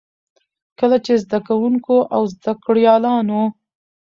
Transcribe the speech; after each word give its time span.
کله 0.79 0.97
چې 1.05 1.13
زده 1.23 1.39
کـوونـکو 1.47 1.97
او 2.15 2.21
زده 2.33 2.51
کړيـالانـو 2.65 3.43